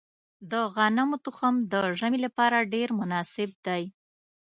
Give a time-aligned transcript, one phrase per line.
[0.51, 3.83] د غنمو تخم د ژمي لپاره ډیر مناسب دی.